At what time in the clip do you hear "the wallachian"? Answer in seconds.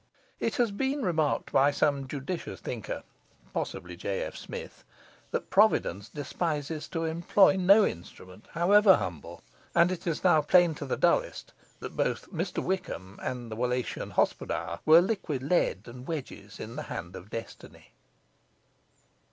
13.51-14.09